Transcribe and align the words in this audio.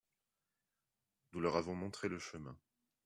nous 1.31 1.41
leur 1.41 1.57
avons 1.57 1.75
montré 1.75 2.09
le 2.09 2.17
chemin. 2.17 2.57